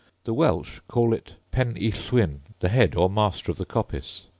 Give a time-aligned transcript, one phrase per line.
[0.23, 4.25] The Welch call it pen y llwyn, the head or master of the coppice.